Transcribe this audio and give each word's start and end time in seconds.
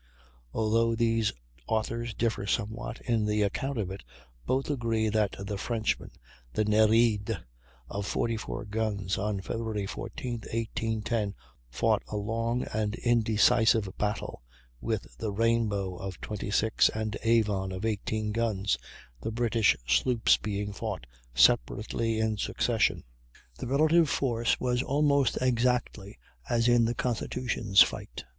Although 0.51 0.95
these 0.95 1.31
authors 1.67 2.15
differ 2.15 2.47
somewhat 2.47 2.99
in 3.01 3.23
the 3.27 3.43
account 3.43 3.77
of 3.77 3.91
it, 3.91 4.01
both 4.47 4.67
agree 4.71 5.09
that 5.09 5.35
the 5.45 5.59
Frenchman, 5.59 6.09
the 6.53 6.65
Nereide, 6.65 7.37
of 7.87 8.07
44 8.07 8.65
guns, 8.65 9.19
on 9.19 9.41
Feb. 9.41 9.87
14, 9.87 10.31
1810, 10.39 11.35
fought 11.69 12.01
a 12.07 12.17
long 12.17 12.63
and 12.73 12.95
indecisive 12.95 13.87
battle 13.99 14.41
with 14.79 15.05
the 15.19 15.31
Rainbow 15.31 15.97
of 15.97 16.19
26 16.19 16.89
and 16.95 17.15
Avon 17.21 17.71
of 17.71 17.85
18 17.85 18.31
guns, 18.31 18.79
the 19.21 19.31
British 19.31 19.77
sloops 19.85 20.35
being 20.37 20.73
fought 20.73 21.05
separately, 21.35 22.17
in 22.19 22.37
succession. 22.37 23.03
The 23.59 23.67
relative 23.67 24.09
force 24.09 24.59
was 24.59 24.81
almost 24.81 25.37
exactly 25.43 26.17
as 26.49 26.67
in 26.67 26.85
the 26.85 26.95
Constitution's 26.95 27.83
fight. 27.83 28.23